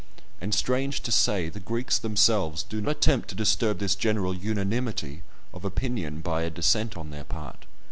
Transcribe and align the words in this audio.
And 0.41 0.51
strange 0.55 1.01
to 1.03 1.11
say, 1.11 1.47
the 1.47 1.59
Greeks 1.59 1.99
themselves 1.99 2.63
do 2.63 2.81
not 2.81 2.89
attempt 2.95 3.29
to 3.29 3.35
disturb 3.35 3.77
this 3.77 3.93
general 3.93 4.33
unanimity 4.33 5.21
of 5.53 5.63
opinion 5.63 6.21
by 6.21 6.41
an 6.41 6.53
dissent 6.55 6.97
on 6.97 7.11
their 7.11 7.23
part. 7.25 7.67